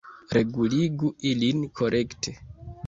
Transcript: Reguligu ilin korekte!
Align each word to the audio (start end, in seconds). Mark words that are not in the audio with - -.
Reguligu 0.37 1.11
ilin 1.33 1.63
korekte! 1.81 2.37